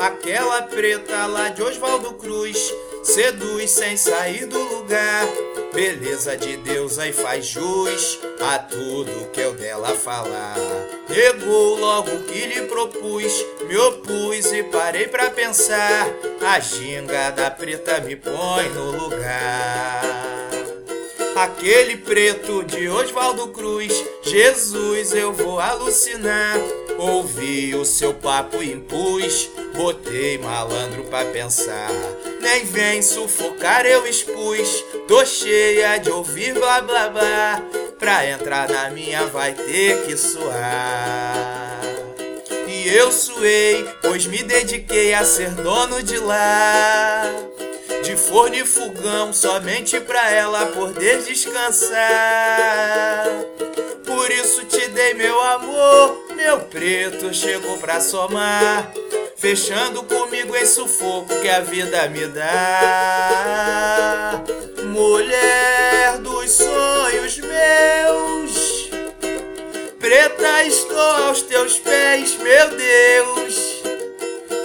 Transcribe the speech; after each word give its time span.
Aquela 0.00 0.62
preta 0.62 1.26
lá 1.26 1.50
de 1.50 1.62
Oswaldo 1.62 2.14
Cruz 2.14 2.56
seduz 3.02 3.70
sem 3.70 3.98
sair 3.98 4.46
do 4.46 4.58
lugar. 4.58 5.28
Beleza 5.74 6.38
de 6.38 6.56
Deus 6.56 6.98
aí 6.98 7.12
faz 7.12 7.44
jus 7.44 8.18
a 8.40 8.58
tudo 8.60 9.30
que 9.30 9.40
eu 9.42 9.52
dela 9.52 9.88
falar. 9.88 10.56
Negou 11.06 11.78
logo 11.78 12.12
o 12.12 12.22
que 12.24 12.46
lhe 12.46 12.62
propus, 12.62 13.44
me 13.68 13.76
opus 13.76 14.50
e 14.52 14.62
parei 14.62 15.06
pra 15.06 15.28
pensar. 15.28 16.08
A 16.40 16.58
ginga 16.58 17.30
da 17.32 17.50
preta 17.50 18.00
me 18.00 18.16
põe 18.16 18.70
no 18.70 18.92
lugar. 18.92 20.00
Aquele 21.36 21.98
preto 21.98 22.64
de 22.64 22.88
Oswaldo 22.88 23.48
Cruz, 23.48 23.92
Jesus, 24.22 25.12
eu 25.12 25.32
vou 25.34 25.60
alucinar. 25.60 26.56
Ouvi 26.98 27.74
o 27.74 27.84
seu 27.84 28.12
papo 28.12 28.62
e 28.62 28.72
impus, 28.72 29.48
botei 29.74 30.38
malandro 30.38 31.04
pra 31.04 31.24
pensar. 31.26 31.90
Nem 32.40 32.64
vem 32.64 33.02
sufocar, 33.02 33.84
eu 33.86 34.06
expus, 34.06 34.84
tô 35.06 35.24
cheia 35.24 35.98
de 35.98 36.10
ouvir 36.10 36.54
blá 36.54 36.80
blá 36.80 37.08
blá. 37.08 37.62
Pra 37.98 38.26
entrar 38.26 38.68
na 38.68 38.90
minha 38.90 39.26
vai 39.26 39.52
ter 39.52 40.06
que 40.06 40.16
suar. 40.16 41.80
E 42.66 42.88
eu 42.88 43.12
suei, 43.12 43.84
pois 44.00 44.26
me 44.26 44.42
dediquei 44.42 45.12
a 45.12 45.24
ser 45.24 45.50
dono 45.50 46.02
de 46.02 46.18
lá 46.18 47.22
de 48.02 48.16
forno 48.16 48.56
e 48.56 48.64
fogão 48.64 49.32
somente 49.32 50.00
pra 50.00 50.30
ela 50.30 50.66
poder 50.66 51.22
descansar. 51.22 51.98
Por 54.04 54.30
isso 54.30 54.64
te 54.64 54.88
dei 54.88 55.14
meu 55.14 55.40
amor, 55.40 56.26
meu 56.34 56.60
preto 56.60 57.32
chegou 57.32 57.78
pra 57.78 58.00
somar, 58.00 58.92
fechando 59.40 60.02
comigo 60.02 60.54
em 60.54 60.66
sufoco 60.66 61.34
que 61.40 61.48
a 61.48 61.60
vida 61.60 62.06
me 62.10 62.26
dá. 62.26 63.64
Mulher 64.84 66.18
dos 66.18 66.50
sonhos 66.52 67.38
meus, 67.38 68.90
preta 69.98 70.64
estou 70.64 70.98
aos 70.98 71.40
teus 71.40 71.78
pés, 71.78 72.36
meu 72.36 72.68
Deus. 72.76 73.80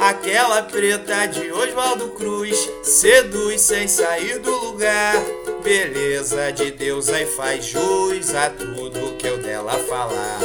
Aquela 0.02 0.61
preta 0.63 1.25
de 1.28 1.50
Oswaldo 1.53 2.09
Cruz 2.09 2.57
seduz 2.83 3.61
sem 3.61 3.88
sair 3.88 4.39
do 4.39 4.52
lugar. 4.52 5.16
Beleza 5.63 6.52
de 6.52 6.72
Deus 6.72 7.07
aí 7.09 7.25
faz 7.25 7.66
jus 7.66 8.35
a 8.35 8.50
tudo 8.50 9.16
que 9.17 9.25
eu 9.25 9.38
dela 9.38 9.80
falar. 9.88 10.41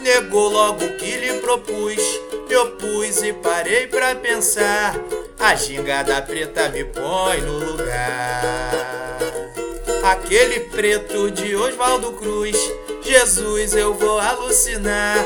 Negou 0.00 0.48
logo 0.50 0.84
o 0.84 0.96
que 0.96 1.16
lhe 1.16 1.40
propus, 1.40 2.00
me 2.48 2.56
opus 2.56 3.22
e 3.22 3.32
parei 3.32 3.86
pra 3.86 4.14
pensar. 4.14 4.94
A 5.38 5.54
gingada 5.54 6.20
preta 6.22 6.68
me 6.68 6.84
põe 6.84 7.40
no 7.40 7.58
lugar. 7.58 9.18
Aquele 10.04 10.60
preto 10.60 11.30
de 11.30 11.54
Oswaldo 11.56 12.12
Cruz, 12.12 12.56
Jesus 13.02 13.74
eu 13.74 13.92
vou 13.94 14.18
alucinar. 14.18 15.18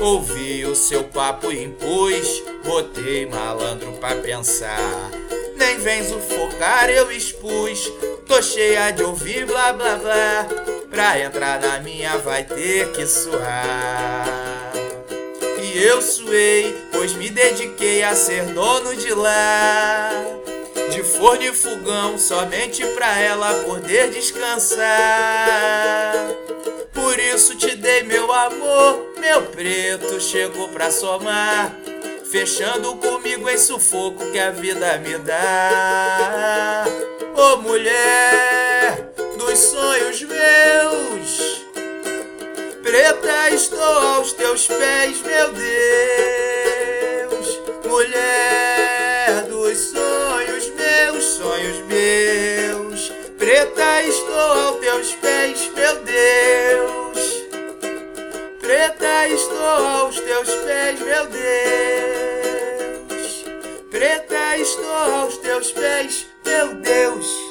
Ouvi 0.00 0.64
o 0.64 0.76
seu 0.76 1.04
papo 1.04 1.50
e 1.50 1.64
impus, 1.64 2.42
botei 2.64 3.26
malandro 3.26 3.92
pra 3.94 4.14
pensar. 4.14 5.10
Nem 5.56 5.78
vem 5.78 6.04
sufocar, 6.06 6.88
eu 6.88 7.10
expus, 7.10 7.92
tô 8.26 8.40
cheia 8.40 8.92
de 8.92 9.02
ouvir 9.02 9.44
blá 9.44 9.72
blá 9.72 9.96
blá. 9.96 10.46
Pra 10.88 11.18
entrar 11.18 11.60
na 11.60 11.80
minha 11.80 12.16
vai 12.18 12.44
ter 12.44 12.92
que 12.92 13.04
suar. 13.06 14.87
Eu 15.74 16.00
suei, 16.00 16.76
pois 16.92 17.12
me 17.14 17.28
dediquei 17.30 18.02
a 18.02 18.14
ser 18.14 18.44
dono 18.46 18.94
de 18.96 19.12
lá. 19.12 20.10
De 20.90 21.02
forno 21.02 21.44
e 21.44 21.52
fogão, 21.52 22.18
somente 22.18 22.84
pra 22.94 23.18
ela 23.18 23.54
poder 23.64 24.10
descansar. 24.10 24.86
Por 26.92 27.18
isso 27.18 27.56
te 27.56 27.76
dei 27.76 28.02
meu 28.02 28.32
amor, 28.32 29.12
meu 29.18 29.42
preto 29.42 30.20
chegou 30.20 30.68
pra 30.68 30.90
somar. 30.90 31.72
Fechando 32.30 32.96
comigo 32.96 33.48
em 33.48 33.56
sufoco 33.56 34.30
que 34.30 34.38
a 34.38 34.50
vida 34.50 34.98
me 34.98 35.16
dá. 35.18 36.84
Ô 37.34 37.54
oh, 37.54 37.56
mulher 37.58 38.17
estou 43.68 43.98
aos 44.16 44.32
teus 44.32 44.66
pés, 44.66 45.20
meu 45.20 45.52
Deus. 45.52 45.68
Mulher 47.84 49.42
dos 49.50 49.78
sonhos 49.78 50.70
meus, 50.70 51.24
sonhos 51.24 51.76
meus, 51.86 53.12
preta 53.36 54.02
estou 54.04 54.34
aos 54.34 54.78
teus 54.78 55.12
pés, 55.16 55.70
meu 55.76 55.96
Deus. 55.96 57.44
Preta 58.58 59.28
estou 59.28 59.58
aos 59.58 60.18
teus 60.18 60.48
pés, 60.48 61.00
meu 61.00 61.26
Deus. 61.26 62.64
Preta 63.90 64.56
estou 64.56 65.12
aos 65.14 65.36
teus 65.38 65.72
pés, 65.72 66.26
meu 66.44 66.74
Deus. 66.76 67.47